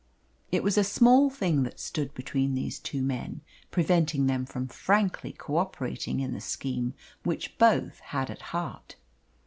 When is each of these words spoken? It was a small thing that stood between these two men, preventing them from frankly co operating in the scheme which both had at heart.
It 0.51 0.63
was 0.63 0.79
a 0.79 0.83
small 0.83 1.29
thing 1.29 1.61
that 1.61 1.79
stood 1.79 2.15
between 2.15 2.55
these 2.55 2.79
two 2.79 3.03
men, 3.03 3.41
preventing 3.69 4.25
them 4.25 4.47
from 4.47 4.67
frankly 4.67 5.31
co 5.31 5.57
operating 5.57 6.19
in 6.21 6.33
the 6.33 6.41
scheme 6.41 6.95
which 7.21 7.55
both 7.59 7.99
had 7.99 8.31
at 8.31 8.41
heart. 8.49 8.95